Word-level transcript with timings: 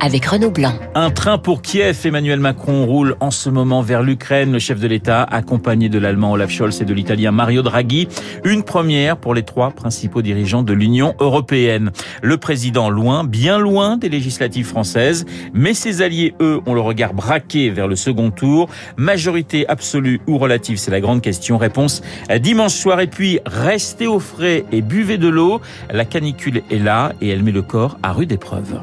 avec 0.00 0.28
Blanc. 0.54 0.72
Un 0.94 1.10
train 1.10 1.38
pour 1.38 1.62
Kiev. 1.62 1.98
Emmanuel 2.04 2.40
Macron 2.40 2.86
roule 2.86 3.16
en 3.20 3.30
ce 3.30 3.50
moment 3.50 3.82
vers 3.82 4.02
l'Ukraine. 4.02 4.52
Le 4.52 4.58
chef 4.58 4.80
de 4.80 4.86
l'État, 4.86 5.22
accompagné 5.22 5.88
de 5.88 5.98
l'Allemand 5.98 6.32
Olaf 6.32 6.50
Scholz 6.50 6.80
et 6.80 6.84
de 6.84 6.94
l'Italien 6.94 7.32
Mario 7.32 7.62
Draghi. 7.62 8.08
Une 8.44 8.62
première 8.62 9.16
pour 9.16 9.34
les 9.34 9.42
trois 9.42 9.70
principaux 9.70 10.22
dirigeants 10.22 10.62
de 10.62 10.72
l'Union 10.72 11.14
européenne. 11.20 11.90
Le 12.22 12.36
président 12.36 12.90
loin, 12.90 13.24
bien 13.24 13.58
loin 13.58 13.96
des 13.96 14.08
législatives 14.08 14.66
françaises. 14.66 15.26
Mais 15.52 15.74
ses 15.74 16.02
alliés, 16.02 16.34
eux, 16.40 16.60
ont 16.66 16.74
le 16.74 16.80
regard 16.80 17.12
braqué 17.12 17.70
vers 17.70 17.88
le 17.88 17.96
second 17.96 18.30
tour. 18.30 18.68
Majorité 18.96 19.68
absolue 19.68 20.20
ou 20.26 20.38
relative, 20.38 20.78
c'est 20.78 20.90
la 20.90 21.00
grande 21.00 21.22
question. 21.22 21.58
Réponse 21.58 22.02
dimanche 22.40 22.74
soir. 22.74 23.00
Et 23.00 23.06
puis, 23.06 23.40
restez 23.46 24.06
au 24.06 24.20
frais 24.20 24.64
et 24.72 24.82
buvez 24.82 25.18
de 25.18 25.28
l'eau. 25.28 25.60
La 25.90 26.04
canicule 26.04 26.62
est 26.70 26.78
là 26.78 27.12
et 27.20 27.28
elle 27.28 27.42
met 27.42 27.52
le 27.52 27.62
corps 27.62 27.98
à 28.02 28.12
rude 28.12 28.32
épreuve. 28.32 28.80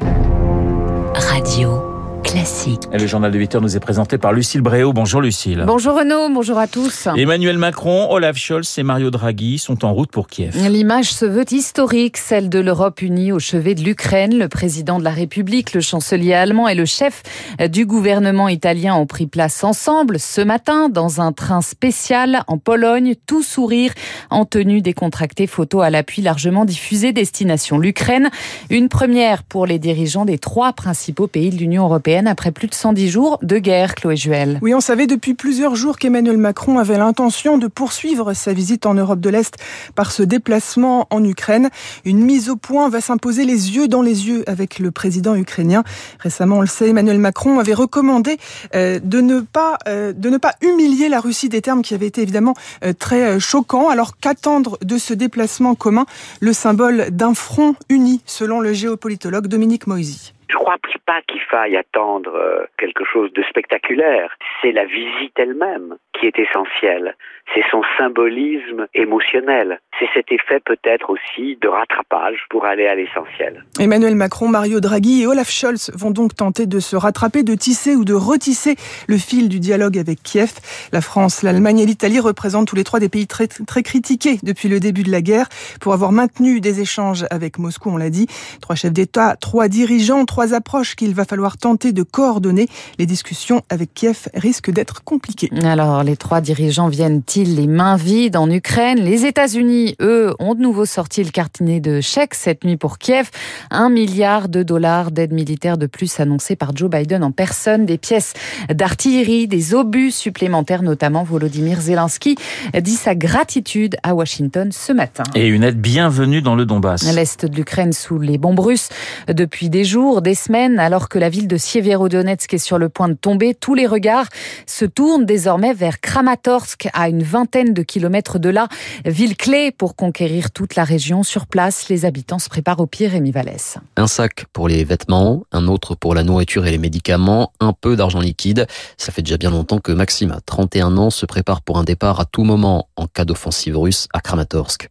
Radio 1.20 1.97
classique. 2.28 2.82
Et 2.92 2.98
le 2.98 3.06
journal 3.06 3.32
de 3.32 3.38
8 3.38 3.54
heures 3.54 3.62
nous 3.62 3.74
est 3.74 3.80
présenté 3.80 4.18
par 4.18 4.34
Lucille 4.34 4.60
Bréau. 4.60 4.92
Bonjour 4.92 5.22
Lucille. 5.22 5.64
Bonjour 5.66 5.96
Renaud, 5.96 6.28
bonjour 6.28 6.58
à 6.58 6.66
tous. 6.66 7.08
Emmanuel 7.16 7.56
Macron, 7.56 8.12
Olaf 8.12 8.36
Scholz 8.36 8.78
et 8.78 8.82
Mario 8.82 9.10
Draghi 9.10 9.56
sont 9.56 9.82
en 9.82 9.94
route 9.94 10.10
pour 10.10 10.28
Kiev. 10.28 10.54
L'image 10.68 11.10
se 11.10 11.24
veut 11.24 11.46
historique, 11.50 12.18
celle 12.18 12.50
de 12.50 12.58
l'Europe 12.58 13.00
unie 13.00 13.32
au 13.32 13.38
chevet 13.38 13.74
de 13.74 13.82
l'Ukraine. 13.82 14.36
Le 14.36 14.48
président 14.48 14.98
de 14.98 15.04
la 15.04 15.10
République, 15.10 15.72
le 15.72 15.80
chancelier 15.80 16.34
allemand 16.34 16.68
et 16.68 16.74
le 16.74 16.84
chef 16.84 17.22
du 17.70 17.86
gouvernement 17.86 18.48
italien 18.48 18.94
ont 18.94 19.06
pris 19.06 19.26
place 19.26 19.64
ensemble 19.64 20.18
ce 20.18 20.42
matin 20.42 20.90
dans 20.90 21.22
un 21.22 21.32
train 21.32 21.62
spécial 21.62 22.42
en 22.46 22.58
Pologne, 22.58 23.14
tout 23.26 23.42
sourire, 23.42 23.92
en 24.28 24.44
tenue 24.44 24.82
décontractée, 24.82 25.46
photo 25.46 25.80
à 25.80 25.88
l'appui 25.88 26.20
largement 26.20 26.66
diffusée, 26.66 27.12
destination 27.12 27.78
l'Ukraine. 27.78 28.28
Une 28.68 28.90
première 28.90 29.44
pour 29.44 29.64
les 29.64 29.78
dirigeants 29.78 30.26
des 30.26 30.38
trois 30.38 30.74
principaux 30.74 31.26
pays 31.26 31.48
de 31.48 31.56
l'Union 31.56 31.84
européenne 31.84 32.17
après 32.26 32.50
plus 32.50 32.68
de 32.68 32.74
110 32.74 33.08
jours 33.08 33.38
de 33.42 33.58
guerre, 33.58 33.94
Chloé 33.94 34.16
Juel. 34.16 34.58
Oui, 34.62 34.74
on 34.74 34.80
savait 34.80 35.06
depuis 35.06 35.34
plusieurs 35.34 35.76
jours 35.76 35.98
qu'Emmanuel 35.98 36.38
Macron 36.38 36.78
avait 36.78 36.98
l'intention 36.98 37.58
de 37.58 37.66
poursuivre 37.66 38.32
sa 38.32 38.52
visite 38.52 38.86
en 38.86 38.94
Europe 38.94 39.20
de 39.20 39.30
l'Est 39.30 39.56
par 39.94 40.12
ce 40.12 40.22
déplacement 40.22 41.06
en 41.10 41.24
Ukraine. 41.24 41.70
Une 42.04 42.20
mise 42.20 42.50
au 42.50 42.56
point 42.56 42.88
va 42.88 43.00
s'imposer 43.00 43.44
les 43.44 43.76
yeux 43.76 43.88
dans 43.88 44.02
les 44.02 44.28
yeux 44.28 44.44
avec 44.46 44.78
le 44.78 44.90
président 44.90 45.34
ukrainien. 45.34 45.84
Récemment, 46.18 46.58
on 46.58 46.60
le 46.60 46.66
sait, 46.66 46.88
Emmanuel 46.88 47.18
Macron 47.18 47.58
avait 47.58 47.74
recommandé 47.74 48.38
euh, 48.74 48.98
de 49.02 49.20
ne 49.20 49.40
pas 49.40 49.78
euh, 49.86 50.12
de 50.12 50.30
ne 50.30 50.38
pas 50.38 50.54
humilier 50.62 51.08
la 51.08 51.20
Russie, 51.20 51.48
des 51.48 51.62
termes 51.62 51.82
qui 51.82 51.94
avaient 51.94 52.06
été 52.06 52.22
évidemment 52.22 52.54
euh, 52.84 52.92
très 52.92 53.38
choquants. 53.38 53.88
Alors 53.88 54.18
qu'attendre 54.18 54.78
de 54.82 54.98
ce 54.98 55.14
déplacement 55.14 55.74
commun, 55.74 56.06
le 56.40 56.52
symbole 56.52 57.10
d'un 57.10 57.34
front 57.34 57.74
uni, 57.88 58.20
selon 58.26 58.60
le 58.60 58.72
géopolitologue 58.72 59.46
Dominique 59.46 59.86
Moisy. 59.86 60.32
Crois 60.68 60.76
pas 61.06 61.22
qu'il 61.26 61.40
faille 61.40 61.78
attendre 61.78 62.34
euh, 62.34 62.66
quelque 62.76 63.02
chose 63.10 63.32
de 63.32 63.42
spectaculaire? 63.44 64.36
C'est 64.60 64.72
la 64.72 64.84
visite 64.84 65.32
elle-même 65.36 65.96
qui 66.12 66.26
est 66.26 66.38
essentielle. 66.38 67.14
C'est 67.54 67.64
son 67.70 67.80
symbolisme 67.96 68.86
émotionnel. 68.92 69.80
C'est 69.98 70.08
cet 70.12 70.30
effet 70.30 70.60
peut-être 70.60 71.08
aussi 71.08 71.56
de 71.62 71.68
rattrapage 71.68 72.44
pour 72.50 72.66
aller 72.66 72.86
à 72.86 72.94
l'essentiel. 72.94 73.64
Emmanuel 73.80 74.14
Macron, 74.14 74.48
Mario 74.48 74.80
Draghi 74.80 75.22
et 75.22 75.26
Olaf 75.26 75.48
Scholz 75.48 75.90
vont 75.94 76.10
donc 76.10 76.34
tenter 76.34 76.66
de 76.66 76.80
se 76.80 76.96
rattraper, 76.96 77.42
de 77.42 77.54
tisser 77.54 77.96
ou 77.96 78.04
de 78.04 78.12
retisser 78.12 78.76
le 79.06 79.16
fil 79.16 79.48
du 79.48 79.60
dialogue 79.60 79.96
avec 79.96 80.22
Kiev. 80.22 80.52
La 80.92 81.00
France, 81.00 81.42
l'Allemagne 81.42 81.78
et 81.78 81.86
l'Italie 81.86 82.20
représentent 82.20 82.68
tous 82.68 82.76
les 82.76 82.84
trois 82.84 83.00
des 83.00 83.08
pays 83.08 83.26
très, 83.26 83.46
très 83.46 83.82
critiqués 83.82 84.36
depuis 84.42 84.68
le 84.68 84.80
début 84.80 85.02
de 85.02 85.10
la 85.10 85.22
guerre 85.22 85.48
pour 85.80 85.94
avoir 85.94 86.12
maintenu 86.12 86.60
des 86.60 86.80
échanges 86.80 87.24
avec 87.30 87.58
Moscou, 87.58 87.90
on 87.90 87.96
l'a 87.96 88.10
dit. 88.10 88.26
Trois 88.60 88.76
chefs 88.76 88.92
d'État, 88.92 89.36
trois 89.40 89.68
dirigeants, 89.68 90.26
trois 90.26 90.52
approches 90.58 90.96
qu'il 90.96 91.14
va 91.14 91.24
falloir 91.24 91.56
tenter 91.56 91.92
de 91.92 92.02
coordonner. 92.02 92.66
Les 92.98 93.06
discussions 93.06 93.62
avec 93.70 93.94
Kiev 93.94 94.28
risquent 94.34 94.72
d'être 94.72 95.04
compliquées. 95.04 95.50
Alors, 95.62 96.02
les 96.02 96.16
trois 96.16 96.40
dirigeants 96.40 96.88
viennent-ils 96.88 97.54
les 97.54 97.68
mains 97.68 97.96
vides 97.96 98.36
en 98.36 98.50
Ukraine? 98.50 98.98
Les 98.98 99.24
États-Unis, 99.24 99.94
eux, 100.00 100.34
ont 100.40 100.56
de 100.56 100.60
nouveau 100.60 100.84
sorti 100.84 101.22
le 101.22 101.30
cartinet 101.30 101.78
de 101.78 102.00
chèques 102.00 102.34
cette 102.34 102.64
nuit 102.64 102.76
pour 102.76 102.98
Kiev. 102.98 103.30
Un 103.70 103.88
milliard 103.88 104.48
de 104.48 104.64
dollars 104.64 105.12
d'aide 105.12 105.32
militaire 105.32 105.78
de 105.78 105.86
plus 105.86 106.18
annoncé 106.18 106.56
par 106.56 106.76
Joe 106.76 106.90
Biden 106.90 107.22
en 107.22 107.30
personne. 107.30 107.86
Des 107.86 107.98
pièces 107.98 108.34
d'artillerie, 108.68 109.46
des 109.46 109.74
obus 109.74 110.10
supplémentaires, 110.10 110.82
notamment 110.82 111.22
Volodymyr 111.22 111.80
Zelensky 111.80 112.34
dit 112.82 112.96
sa 112.96 113.14
gratitude 113.14 113.96
à 114.02 114.14
Washington 114.14 114.72
ce 114.72 114.92
matin. 114.92 115.22
Et 115.36 115.46
une 115.46 115.62
aide 115.62 115.80
bienvenue 115.80 116.42
dans 116.42 116.56
le 116.56 116.66
Donbass. 116.66 117.14
L'Est 117.14 117.46
de 117.46 117.54
l'Ukraine 117.54 117.92
sous 117.92 118.18
les 118.18 118.38
bombes 118.38 118.58
russes 118.58 118.88
depuis 119.28 119.68
des 119.70 119.84
jours, 119.84 120.20
des 120.20 120.34
semaines, 120.34 120.47
alors 120.50 121.10
que 121.10 121.18
la 121.18 121.28
ville 121.28 121.46
de 121.46 121.58
Sieverodonetsk 121.58 122.54
est 122.54 122.58
sur 122.58 122.78
le 122.78 122.88
point 122.88 123.08
de 123.08 123.14
tomber. 123.14 123.54
Tous 123.54 123.74
les 123.74 123.86
regards 123.86 124.28
se 124.66 124.86
tournent 124.86 125.26
désormais 125.26 125.74
vers 125.74 126.00
Kramatorsk, 126.00 126.88
à 126.94 127.10
une 127.10 127.22
vingtaine 127.22 127.74
de 127.74 127.82
kilomètres 127.82 128.38
de 128.38 128.48
là. 128.48 128.68
Ville 129.04 129.36
clé 129.36 129.72
pour 129.72 129.94
conquérir 129.94 130.50
toute 130.50 130.74
la 130.74 130.84
région. 130.84 131.22
Sur 131.22 131.46
place, 131.46 131.90
les 131.90 132.06
habitants 132.06 132.38
se 132.38 132.48
préparent 132.48 132.80
au 132.80 132.86
pire, 132.86 133.10
Rémi 133.10 133.30
Vallès. 133.30 133.76
Un 133.96 134.06
sac 134.06 134.46
pour 134.54 134.68
les 134.68 134.84
vêtements, 134.84 135.42
un 135.52 135.68
autre 135.68 135.94
pour 135.94 136.14
la 136.14 136.22
nourriture 136.22 136.66
et 136.66 136.70
les 136.70 136.78
médicaments, 136.78 137.52
un 137.60 137.74
peu 137.74 137.94
d'argent 137.94 138.20
liquide. 138.20 138.66
Ça 138.96 139.12
fait 139.12 139.22
déjà 139.22 139.36
bien 139.36 139.50
longtemps 139.50 139.80
que 139.80 139.92
Maxime, 139.92 140.32
à 140.32 140.40
31 140.40 140.96
ans, 140.96 141.10
se 141.10 141.26
prépare 141.26 141.60
pour 141.60 141.78
un 141.78 141.84
départ 141.84 142.20
à 142.20 142.24
tout 142.24 142.44
moment 142.44 142.88
en 142.96 143.06
cas 143.06 143.26
d'offensive 143.26 143.76
russe 143.76 144.08
à 144.14 144.20
Kramatorsk. 144.20 144.88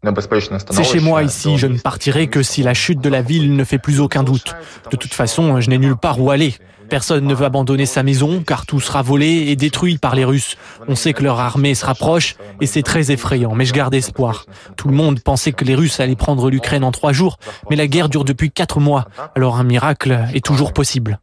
C'est 0.69 0.83
chez 0.83 0.99
moi 0.99 1.23
ici, 1.23 1.57
je 1.57 1.65
ne 1.65 1.79
partirai 1.79 2.27
que 2.27 2.43
si 2.43 2.61
la 2.61 2.75
chute 2.75 3.01
de 3.01 3.09
la 3.09 3.23
ville 3.23 3.55
ne 3.55 3.63
fait 3.63 3.79
plus 3.79 3.99
aucun 3.99 4.21
doute. 4.21 4.55
De 4.91 4.97
toute 4.97 5.13
façon, 5.13 5.46
je 5.59 5.69
n'ai 5.69 5.77
nulle 5.77 5.95
part 5.95 6.21
où 6.21 6.29
aller. 6.31 6.53
Personne 6.89 7.25
ne 7.25 7.33
veut 7.33 7.45
abandonner 7.45 7.85
sa 7.85 8.03
maison 8.03 8.41
car 8.45 8.65
tout 8.65 8.79
sera 8.79 9.01
volé 9.01 9.47
et 9.47 9.55
détruit 9.55 9.97
par 9.97 10.15
les 10.15 10.25
Russes. 10.25 10.55
On 10.87 10.95
sait 10.95 11.13
que 11.13 11.23
leur 11.23 11.39
armée 11.39 11.75
se 11.75 11.85
rapproche 11.85 12.35
et 12.61 12.65
c'est 12.65 12.83
très 12.83 13.11
effrayant, 13.11 13.55
mais 13.55 13.65
je 13.65 13.73
garde 13.73 13.93
espoir. 13.93 14.45
Tout 14.77 14.87
le 14.87 14.93
monde 14.93 15.19
pensait 15.19 15.51
que 15.51 15.65
les 15.65 15.75
Russes 15.75 15.99
allaient 15.99 16.15
prendre 16.15 16.49
l'Ukraine 16.49 16.83
en 16.83 16.91
trois 16.91 17.11
jours, 17.11 17.37
mais 17.69 17.75
la 17.75 17.87
guerre 17.87 18.09
dure 18.09 18.23
depuis 18.23 18.51
quatre 18.51 18.79
mois, 18.79 19.07
alors 19.35 19.57
un 19.57 19.63
miracle 19.63 20.25
est 20.33 20.45
toujours 20.45 20.73
possible. 20.73 21.19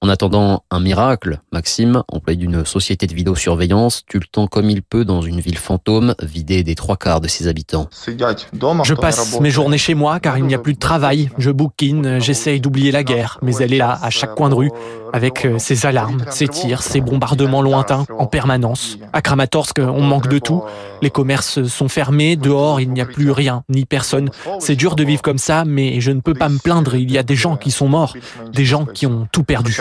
En 0.00 0.08
attendant 0.08 0.64
un 0.70 0.80
miracle, 0.80 1.40
Maxime, 1.52 2.02
employé 2.08 2.36
d'une 2.38 2.64
société 2.64 3.06
de 3.06 3.14
vidéosurveillance, 3.14 4.04
tue 4.06 4.18
le 4.18 4.26
temps 4.26 4.46
comme 4.46 4.68
il 4.68 4.82
peut 4.82 5.04
dans 5.04 5.22
une 5.22 5.40
ville 5.40 5.58
fantôme 5.58 6.14
vidée 6.20 6.64
des 6.64 6.74
trois 6.74 6.96
quarts 6.96 7.20
de 7.20 7.28
ses 7.28 7.46
habitants. 7.46 7.88
Je 8.06 8.94
passe 8.94 9.40
mes 9.40 9.50
journées 9.50 9.78
chez 9.78 9.94
moi 9.94 10.18
car 10.20 10.38
il 10.38 10.44
n'y 10.44 10.54
a 10.54 10.58
plus 10.58 10.74
de 10.74 10.78
travail. 10.78 11.30
Je 11.38 11.50
bouquine, 11.50 12.20
j'essaye 12.20 12.60
d'oublier 12.60 12.90
la 12.90 13.04
guerre, 13.04 13.38
mais 13.42 13.54
elle 13.56 13.72
est 13.72 13.78
là, 13.78 13.98
à 14.02 14.10
chaque 14.10 14.34
coin 14.34 14.48
de 14.48 14.54
rue 14.54 14.71
avec 15.12 15.44
euh, 15.44 15.58
ces 15.58 15.86
alarmes, 15.86 16.24
ces 16.30 16.48
tirs, 16.48 16.82
ces 16.82 17.00
bombardements 17.00 17.62
lointains 17.62 18.06
en 18.18 18.26
permanence. 18.26 18.98
À 19.12 19.22
Kramatorsk, 19.22 19.78
on 19.78 20.02
manque 20.02 20.28
de 20.28 20.38
tout. 20.38 20.62
Les 21.02 21.10
commerces 21.10 21.64
sont 21.64 21.88
fermés, 21.88 22.36
dehors, 22.36 22.80
il 22.80 22.90
n'y 22.92 23.00
a 23.00 23.06
plus 23.06 23.30
rien, 23.30 23.64
ni 23.68 23.84
personne. 23.84 24.30
C'est 24.60 24.76
dur 24.76 24.96
de 24.96 25.04
vivre 25.04 25.22
comme 25.22 25.38
ça, 25.38 25.64
mais 25.64 26.00
je 26.00 26.12
ne 26.12 26.20
peux 26.20 26.34
pas 26.34 26.48
me 26.48 26.58
plaindre. 26.58 26.94
Il 26.94 27.10
y 27.10 27.18
a 27.18 27.22
des 27.22 27.34
gens 27.34 27.56
qui 27.56 27.70
sont 27.70 27.88
morts, 27.88 28.16
des 28.52 28.64
gens 28.64 28.84
qui 28.86 29.06
ont 29.06 29.26
tout 29.32 29.44
perdu. 29.44 29.76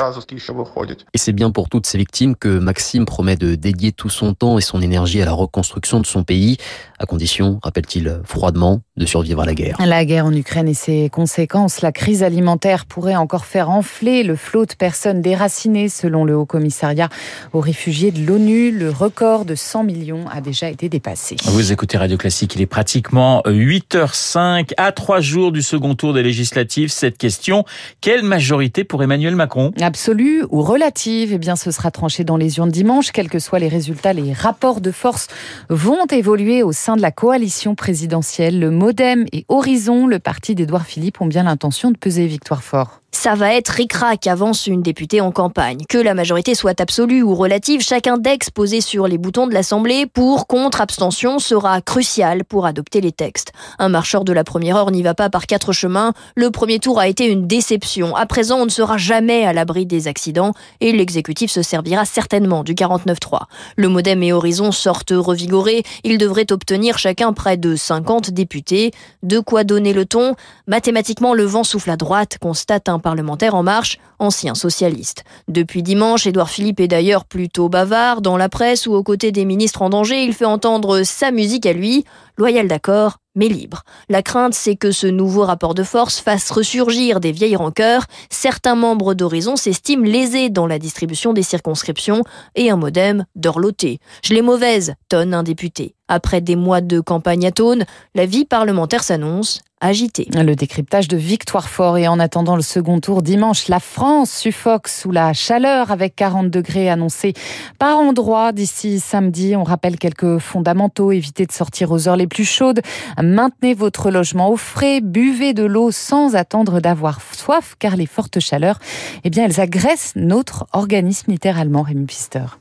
Et 1.13 1.17
c'est 1.17 1.33
bien 1.33 1.51
pour 1.51 1.69
toutes 1.69 1.85
ces 1.85 1.97
victimes 1.97 2.35
que 2.35 2.59
Maxime 2.59 3.05
promet 3.05 3.35
de 3.35 3.55
dédier 3.55 3.91
tout 3.91 4.09
son 4.09 4.33
temps 4.33 4.57
et 4.57 4.61
son 4.61 4.81
énergie 4.81 5.21
à 5.21 5.25
la 5.25 5.33
reconstruction 5.33 5.99
de 5.99 6.05
son 6.05 6.23
pays, 6.23 6.57
à 6.99 7.05
condition, 7.05 7.59
rappelle-t-il 7.63 8.21
froidement, 8.23 8.81
de 8.97 9.05
survivre 9.05 9.41
à 9.41 9.45
la 9.45 9.53
guerre. 9.53 9.77
La 9.83 10.05
guerre 10.05 10.25
en 10.25 10.33
Ukraine 10.33 10.67
et 10.67 10.73
ses 10.73 11.09
conséquences, 11.09 11.81
la 11.81 11.91
crise 11.91 12.23
alimentaire 12.23 12.85
pourrait 12.85 13.15
encore 13.15 13.45
faire 13.45 13.69
enfler 13.69 14.23
le 14.23 14.35
flot 14.35 14.65
de 14.65 14.73
personnes 14.81 15.21
déracinées, 15.21 15.89
selon 15.89 16.25
le 16.25 16.35
Haut 16.35 16.47
Commissariat 16.47 17.07
aux 17.53 17.59
réfugiés 17.59 18.09
de 18.09 18.25
l'ONU. 18.25 18.71
Le 18.71 18.89
record 18.89 19.45
de 19.45 19.53
100 19.53 19.83
millions 19.83 20.25
a 20.27 20.41
déjà 20.41 20.71
été 20.71 20.89
dépassé. 20.89 21.35
Vous 21.43 21.71
écoutez 21.71 21.99
Radio 21.99 22.17
Classique, 22.17 22.55
il 22.55 22.61
est 22.61 22.65
pratiquement 22.65 23.43
8h05 23.45 24.71
à 24.77 24.91
trois 24.91 25.19
jours 25.19 25.51
du 25.51 25.61
second 25.61 25.93
tour 25.93 26.15
des 26.15 26.23
législatives. 26.23 26.89
Cette 26.89 27.19
question, 27.19 27.63
quelle 28.01 28.23
majorité 28.23 28.83
pour 28.83 29.03
Emmanuel 29.03 29.35
Macron? 29.35 29.71
Absolue 29.79 30.45
ou 30.49 30.63
relative? 30.63 31.31
Eh 31.33 31.37
bien, 31.37 31.55
ce 31.55 31.69
sera 31.69 31.91
tranché 31.91 32.23
dans 32.23 32.37
les 32.37 32.57
urnes 32.57 32.71
dimanche. 32.71 33.11
Quels 33.11 33.29
que 33.29 33.37
soient 33.37 33.59
les 33.59 33.67
résultats, 33.67 34.13
les 34.13 34.33
rapports 34.33 34.81
de 34.81 34.89
force 34.89 35.27
vont 35.69 36.07
évoluer 36.07 36.63
au 36.63 36.71
sein 36.71 36.95
de 36.95 37.03
la 37.03 37.11
coalition 37.11 37.75
présidentielle. 37.75 38.59
Le 38.59 38.71
Modem 38.71 39.27
et 39.31 39.45
Horizon, 39.47 40.07
le 40.07 40.17
parti 40.17 40.55
d'Édouard 40.55 40.87
Philippe, 40.87 41.21
ont 41.21 41.27
bien 41.27 41.43
l'intention 41.43 41.91
de 41.91 41.97
peser 41.97 42.25
victoire 42.25 42.63
fort. 42.63 43.00
Ça 43.13 43.35
va 43.35 43.53
être 43.53 43.67
ric-rac, 43.67 44.25
avance 44.25 44.67
une 44.67 44.81
députée 44.81 45.19
en 45.19 45.31
campagne. 45.31 45.83
Que 45.89 45.97
la 45.97 46.13
majorité 46.13 46.55
soit 46.55 46.79
absolue 46.79 47.21
ou 47.21 47.35
relative, 47.35 47.81
chaque 47.81 48.07
index 48.07 48.49
posé 48.49 48.79
sur 48.79 49.05
les 49.05 49.17
boutons 49.17 49.47
de 49.47 49.53
l'Assemblée 49.53 50.05
pour, 50.05 50.47
contre, 50.47 50.79
abstention 50.79 51.37
sera 51.37 51.81
crucial 51.81 52.45
pour 52.45 52.65
adopter 52.65 53.01
les 53.01 53.11
textes. 53.11 53.51
Un 53.79 53.89
marcheur 53.89 54.23
de 54.23 54.31
la 54.31 54.45
première 54.45 54.77
heure 54.77 54.91
n'y 54.91 55.03
va 55.03 55.13
pas 55.13 55.29
par 55.29 55.45
quatre 55.45 55.73
chemins. 55.73 56.13
Le 56.35 56.51
premier 56.51 56.79
tour 56.79 56.99
a 56.99 57.09
été 57.09 57.27
une 57.27 57.47
déception. 57.47 58.15
À 58.15 58.25
présent, 58.25 58.59
on 58.59 58.65
ne 58.65 58.69
sera 58.71 58.97
jamais 58.97 59.45
à 59.45 59.51
l'abri 59.51 59.85
des 59.85 60.07
accidents 60.07 60.53
et 60.79 60.93
l'exécutif 60.93 61.51
se 61.51 61.61
servira 61.61 62.05
certainement 62.05 62.63
du 62.63 62.75
49-3. 62.75 63.41
Le 63.75 63.89
Modem 63.89 64.23
et 64.23 64.31
Horizon 64.31 64.71
sortent 64.71 65.13
revigorés. 65.13 65.83
Ils 66.05 66.17
devraient 66.17 66.51
obtenir 66.51 66.97
chacun 66.97 67.33
près 67.33 67.57
de 67.57 67.75
50 67.75 68.31
députés. 68.31 68.91
De 69.21 69.39
quoi 69.39 69.65
donner 69.65 69.91
le 69.91 70.05
ton? 70.05 70.35
Mathématiquement, 70.65 71.33
le 71.33 71.43
vent 71.43 71.65
souffle 71.65 71.89
à 71.91 71.97
droite, 71.97 72.37
constate 72.39 72.87
un 72.87 73.00
parlementaire 73.01 73.55
en 73.55 73.63
marche, 73.63 73.99
ancien 74.19 74.55
socialiste. 74.55 75.23
Depuis 75.47 75.83
dimanche, 75.83 76.25
Édouard 76.27 76.49
Philippe 76.49 76.79
est 76.79 76.87
d'ailleurs 76.87 77.25
plutôt 77.25 77.69
bavard. 77.69 78.21
Dans 78.21 78.37
la 78.37 78.49
presse 78.49 78.87
ou 78.87 78.93
aux 78.93 79.03
côtés 79.03 79.31
des 79.31 79.45
ministres 79.45 79.81
en 79.81 79.89
danger, 79.89 80.23
il 80.23 80.33
fait 80.33 80.45
entendre 80.45 81.03
sa 81.03 81.31
musique 81.31 81.65
à 81.65 81.73
lui, 81.73 82.05
loyal 82.37 82.67
d'accord, 82.67 83.17
mais 83.35 83.47
libre. 83.47 83.83
La 84.09 84.21
crainte, 84.21 84.53
c'est 84.53 84.75
que 84.75 84.91
ce 84.91 85.07
nouveau 85.07 85.43
rapport 85.43 85.73
de 85.73 85.83
force 85.83 86.19
fasse 86.19 86.51
ressurgir 86.51 87.19
des 87.19 87.31
vieilles 87.31 87.55
rancœurs. 87.55 88.05
Certains 88.29 88.75
membres 88.75 89.13
d'Horizon 89.13 89.55
s'estiment 89.55 90.05
lésés 90.05 90.49
dans 90.49 90.67
la 90.67 90.79
distribution 90.79 91.33
des 91.33 91.43
circonscriptions 91.43 92.23
et 92.55 92.69
un 92.69 92.77
modem 92.77 93.25
dorloté. 93.35 93.99
Je 94.23 94.33
l'ai 94.33 94.41
mauvaise, 94.41 94.95
tonne 95.09 95.33
un 95.33 95.43
député. 95.43 95.95
Après 96.13 96.41
des 96.41 96.57
mois 96.57 96.81
de 96.81 96.99
campagne 96.99 97.47
à 97.47 97.51
Tône, 97.51 97.85
la 98.15 98.25
vie 98.25 98.43
parlementaire 98.43 99.01
s'annonce 99.01 99.61
agitée. 99.79 100.27
Le 100.33 100.55
décryptage 100.55 101.07
de 101.07 101.15
Victoire 101.15 101.69
Fort 101.69 101.97
et 101.97 102.09
en 102.09 102.19
attendant 102.19 102.57
le 102.57 102.61
second 102.61 102.99
tour 102.99 103.21
dimanche, 103.21 103.69
la 103.69 103.79
France 103.79 104.29
suffoque 104.29 104.89
sous 104.89 105.09
la 105.11 105.31
chaleur 105.31 105.89
avec 105.89 106.17
40 106.17 106.49
degrés 106.49 106.89
annoncés 106.89 107.31
par 107.79 107.97
endroit 107.97 108.51
d'ici 108.51 108.99
samedi. 108.99 109.55
On 109.55 109.63
rappelle 109.63 109.97
quelques 109.97 110.39
fondamentaux, 110.39 111.13
évitez 111.13 111.45
de 111.45 111.53
sortir 111.53 111.93
aux 111.93 112.09
heures 112.09 112.17
les 112.17 112.27
plus 112.27 112.43
chaudes, 112.43 112.81
maintenez 113.23 113.73
votre 113.73 114.11
logement 114.11 114.49
au 114.49 114.57
frais, 114.57 114.99
buvez 114.99 115.53
de 115.53 115.63
l'eau 115.63 115.91
sans 115.91 116.35
attendre 116.35 116.81
d'avoir 116.81 117.21
soif 117.33 117.75
car 117.79 117.95
les 117.95 118.05
fortes 118.05 118.41
chaleurs, 118.41 118.79
eh 119.23 119.29
bien, 119.29 119.45
elles 119.45 119.61
agressent 119.61 120.11
notre 120.17 120.67
organisme 120.73 121.31
littéralement, 121.31 121.83
Rémi 121.83 122.05
Pister. 122.05 122.60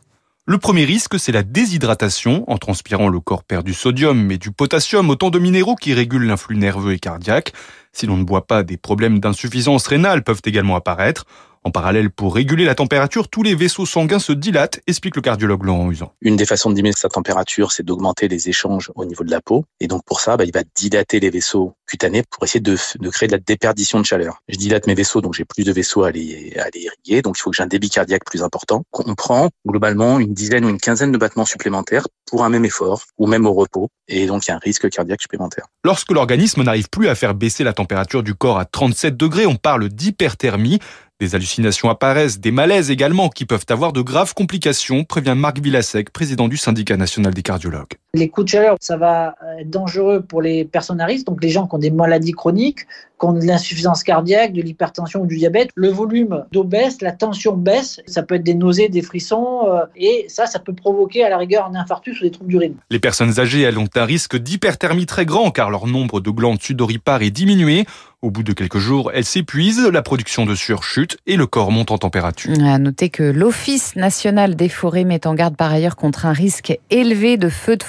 Le 0.50 0.58
premier 0.58 0.84
risque, 0.84 1.16
c'est 1.20 1.30
la 1.30 1.44
déshydratation. 1.44 2.42
En 2.50 2.58
transpirant, 2.58 3.06
le 3.06 3.20
corps 3.20 3.44
perd 3.44 3.64
du 3.64 3.72
sodium 3.72 4.20
mais 4.20 4.36
du 4.36 4.50
potassium, 4.50 5.08
autant 5.08 5.30
de 5.30 5.38
minéraux 5.38 5.76
qui 5.76 5.94
régulent 5.94 6.26
l'influx 6.26 6.56
nerveux 6.56 6.92
et 6.92 6.98
cardiaque. 6.98 7.52
Si 7.92 8.04
l'on 8.04 8.16
ne 8.16 8.24
boit 8.24 8.48
pas, 8.48 8.64
des 8.64 8.76
problèmes 8.76 9.20
d'insuffisance 9.20 9.86
rénale 9.86 10.24
peuvent 10.24 10.42
également 10.44 10.74
apparaître. 10.74 11.24
En 11.62 11.70
parallèle, 11.70 12.10
pour 12.10 12.34
réguler 12.34 12.64
la 12.64 12.74
température, 12.74 13.28
tous 13.28 13.42
les 13.42 13.54
vaisseaux 13.54 13.84
sanguins 13.84 14.18
se 14.18 14.32
dilatent, 14.32 14.80
explique 14.86 15.14
le 15.14 15.20
cardiologue 15.20 15.62
Laurent 15.64 15.90
Usan. 15.90 16.10
Une 16.22 16.36
des 16.36 16.46
façons 16.46 16.70
de 16.70 16.74
diminuer 16.74 16.94
sa 16.96 17.10
température, 17.10 17.70
c'est 17.70 17.82
d'augmenter 17.82 18.28
les 18.28 18.48
échanges 18.48 18.90
au 18.94 19.04
niveau 19.04 19.24
de 19.24 19.30
la 19.30 19.42
peau. 19.42 19.66
Et 19.78 19.86
donc 19.86 20.02
pour 20.06 20.20
ça, 20.20 20.38
bah, 20.38 20.44
il 20.44 20.52
va 20.52 20.62
dilater 20.74 21.20
les 21.20 21.28
vaisseaux 21.28 21.74
cutanés 21.86 22.22
pour 22.30 22.44
essayer 22.44 22.60
de, 22.60 22.78
de, 22.98 23.10
créer 23.10 23.26
de 23.26 23.32
la 23.32 23.38
déperdition 23.38 24.00
de 24.00 24.06
chaleur. 24.06 24.42
Je 24.48 24.56
dilate 24.56 24.86
mes 24.86 24.94
vaisseaux, 24.94 25.20
donc 25.20 25.34
j'ai 25.34 25.44
plus 25.44 25.64
de 25.64 25.72
vaisseaux 25.72 26.04
à 26.04 26.10
les, 26.10 26.56
à 26.56 26.70
les 26.72 26.80
irriguer. 26.80 27.20
Donc 27.20 27.36
il 27.36 27.42
faut 27.42 27.50
que 27.50 27.56
j'ai 27.56 27.62
un 27.62 27.66
débit 27.66 27.90
cardiaque 27.90 28.24
plus 28.24 28.42
important. 28.42 28.84
On 28.94 29.14
prend 29.14 29.50
globalement 29.66 30.18
une 30.18 30.32
dizaine 30.32 30.64
ou 30.64 30.70
une 30.70 30.80
quinzaine 30.80 31.12
de 31.12 31.18
battements 31.18 31.44
supplémentaires 31.44 32.06
pour 32.26 32.42
un 32.42 32.48
même 32.48 32.64
effort 32.64 33.02
ou 33.18 33.26
même 33.26 33.44
au 33.44 33.52
repos. 33.52 33.88
Et 34.08 34.26
donc 34.26 34.46
il 34.46 34.48
y 34.48 34.52
a 34.52 34.56
un 34.56 34.60
risque 34.60 34.88
cardiaque 34.88 35.20
supplémentaire. 35.20 35.66
Lorsque 35.84 36.10
l'organisme 36.10 36.62
n'arrive 36.62 36.88
plus 36.88 37.08
à 37.08 37.14
faire 37.14 37.34
baisser 37.34 37.64
la 37.64 37.74
température 37.74 38.22
du 38.22 38.34
corps 38.34 38.58
à 38.58 38.64
37 38.64 39.14
degrés, 39.14 39.44
on 39.44 39.56
parle 39.56 39.90
d'hyperthermie. 39.90 40.78
Des 41.20 41.34
hallucinations 41.34 41.90
apparaissent, 41.90 42.40
des 42.40 42.50
malaises 42.50 42.90
également, 42.90 43.28
qui 43.28 43.44
peuvent 43.44 43.66
avoir 43.68 43.92
de 43.92 44.00
graves 44.00 44.32
complications, 44.32 45.04
prévient 45.04 45.34
Marc 45.36 45.58
Villasec, 45.58 46.10
président 46.10 46.48
du 46.48 46.56
syndicat 46.56 46.96
national 46.96 47.34
des 47.34 47.42
cardiologues. 47.42 47.92
Les 48.12 48.28
coups 48.28 48.46
de 48.46 48.50
chaleur, 48.50 48.76
ça 48.80 48.96
va 48.96 49.36
être 49.60 49.70
dangereux 49.70 50.20
pour 50.20 50.42
les 50.42 50.64
personnes 50.64 51.00
à 51.00 51.06
risque, 51.06 51.26
donc 51.26 51.42
les 51.42 51.50
gens 51.50 51.68
qui 51.68 51.76
ont 51.76 51.78
des 51.78 51.92
maladies 51.92 52.32
chroniques, 52.32 52.86
qui 53.20 53.26
ont 53.26 53.32
de 53.32 53.44
l'insuffisance 53.44 54.02
cardiaque, 54.02 54.52
de 54.52 54.62
l'hypertension 54.62 55.20
ou 55.20 55.26
du 55.26 55.36
diabète. 55.36 55.70
Le 55.74 55.88
volume 55.88 56.44
d'eau 56.50 56.64
baisse, 56.64 57.02
la 57.02 57.12
tension 57.12 57.56
baisse, 57.56 58.00
ça 58.06 58.22
peut 58.22 58.36
être 58.36 58.42
des 58.42 58.54
nausées, 58.54 58.88
des 58.88 59.02
frissons, 59.02 59.68
euh, 59.68 59.84
et 59.94 60.24
ça, 60.28 60.46
ça 60.46 60.58
peut 60.58 60.72
provoquer 60.72 61.22
à 61.22 61.28
la 61.28 61.38
rigueur 61.38 61.66
un 61.66 61.74
infarctus 61.74 62.20
ou 62.20 62.24
des 62.24 62.30
troubles 62.30 62.50
du 62.50 62.56
rythme. 62.56 62.78
Les 62.90 62.98
personnes 62.98 63.38
âgées, 63.38 63.60
elles 63.60 63.78
ont 63.78 63.88
un 63.94 64.04
risque 64.04 64.36
d'hyperthermie 64.36 65.06
très 65.06 65.26
grand 65.26 65.50
car 65.50 65.70
leur 65.70 65.86
nombre 65.86 66.20
de 66.20 66.30
glandes 66.30 66.60
sudoripares 66.60 67.22
est 67.22 67.30
diminué. 67.30 67.84
Au 68.22 68.30
bout 68.30 68.42
de 68.42 68.52
quelques 68.52 68.78
jours, 68.78 69.10
elles 69.14 69.24
s'épuisent, 69.24 69.86
la 69.86 70.02
production 70.02 70.44
de 70.44 70.54
sueur 70.54 70.82
chute 70.82 71.16
et 71.26 71.36
le 71.36 71.46
corps 71.46 71.70
monte 71.70 71.90
en 71.90 71.96
température. 71.96 72.52
À 72.62 72.78
noter 72.78 73.08
que 73.08 73.22
l'Office 73.22 73.96
national 73.96 74.56
des 74.56 74.68
forêts 74.68 75.04
met 75.04 75.26
en 75.26 75.34
garde 75.34 75.56
par 75.56 75.72
ailleurs 75.72 75.96
contre 75.96 76.26
un 76.26 76.34
risque 76.34 76.78
élevé 76.90 77.38
de 77.38 77.48
feux 77.48 77.78
de 77.78 77.82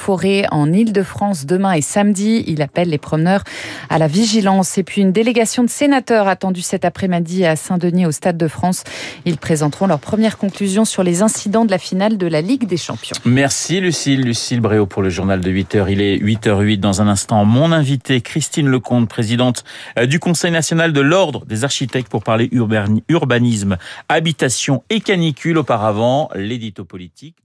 en 0.51 0.73
Ile-de-France 0.73 1.45
demain 1.45 1.73
et 1.73 1.81
samedi. 1.81 2.43
Il 2.47 2.61
appelle 2.61 2.89
les 2.89 2.97
promeneurs 2.97 3.43
à 3.89 3.97
la 3.97 4.07
vigilance. 4.07 4.77
Et 4.77 4.83
puis 4.83 5.01
une 5.01 5.11
délégation 5.11 5.63
de 5.63 5.69
sénateurs 5.69 6.27
attendue 6.27 6.61
cet 6.61 6.83
après-midi 6.83 7.45
à 7.45 7.55
Saint-Denis 7.55 8.05
au 8.05 8.11
Stade 8.11 8.37
de 8.37 8.47
France. 8.47 8.83
Ils 9.25 9.37
présenteront 9.37 9.87
leurs 9.87 9.99
premières 9.99 10.37
conclusions 10.37 10.85
sur 10.85 11.03
les 11.03 11.21
incidents 11.21 11.65
de 11.65 11.71
la 11.71 11.77
finale 11.77 12.17
de 12.17 12.27
la 12.27 12.41
Ligue 12.41 12.67
des 12.67 12.77
Champions. 12.77 13.15
Merci 13.25 13.79
Lucille. 13.79 14.21
Lucille 14.21 14.59
Bréau 14.59 14.85
pour 14.85 15.01
le 15.01 15.09
journal 15.09 15.39
de 15.39 15.49
8h. 15.49 15.85
Il 15.89 16.01
est 16.01 16.17
8h08 16.17 16.79
dans 16.79 17.01
un 17.01 17.07
instant. 17.07 17.45
Mon 17.45 17.71
invité, 17.71 18.21
Christine 18.21 18.67
Lecomte, 18.67 19.07
présidente 19.07 19.63
du 20.05 20.19
Conseil 20.19 20.51
national 20.51 20.91
de 20.93 21.01
l'Ordre 21.01 21.45
des 21.45 21.63
architectes 21.63 22.09
pour 22.09 22.23
parler 22.23 22.49
urbanisme, 23.07 23.77
habitation 24.09 24.83
et 24.89 24.99
canicule. 24.99 25.57
Auparavant, 25.57 26.29
l'édito 26.35 26.83
politique. 26.83 27.35